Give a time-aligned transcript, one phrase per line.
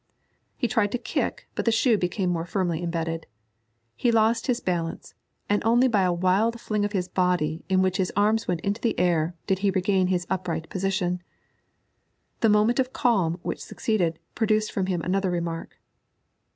[0.57, 3.27] He tried to kick, but the shoe became more firmly embedded.
[3.95, 5.13] He lost his balance,
[5.47, 8.65] and only by a wild fling of his body, in which his arms went up
[8.65, 11.21] into the air, did he regain his upright position.
[12.39, 15.77] The moment of calm which succeeded produced from him another remark.